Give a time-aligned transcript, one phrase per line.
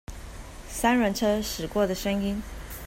[0.67, 2.41] 三輪車駛過的聲音